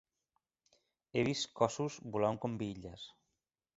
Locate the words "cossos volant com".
1.61-2.57